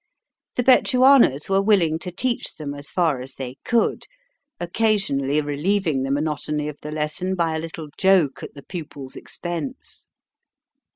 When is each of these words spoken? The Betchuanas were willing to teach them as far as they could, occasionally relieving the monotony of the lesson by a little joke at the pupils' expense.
The 0.55 0.63
Betchuanas 0.63 1.47
were 1.47 1.61
willing 1.61 1.99
to 1.99 2.11
teach 2.11 2.55
them 2.55 2.73
as 2.73 2.89
far 2.89 3.19
as 3.19 3.35
they 3.35 3.57
could, 3.63 4.05
occasionally 4.59 5.39
relieving 5.41 6.01
the 6.01 6.09
monotony 6.09 6.67
of 6.67 6.79
the 6.81 6.91
lesson 6.91 7.35
by 7.35 7.55
a 7.55 7.59
little 7.59 7.89
joke 7.99 8.41
at 8.41 8.55
the 8.55 8.63
pupils' 8.63 9.15
expense. 9.15 10.09